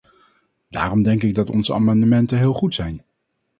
Daarom 0.69 1.03
denk 1.03 1.23
ik 1.23 1.35
dat 1.35 1.49
onze 1.49 1.73
amendementen 1.73 2.37
heel 2.37 2.53
goed 2.53 2.75
zijn. 2.75 3.01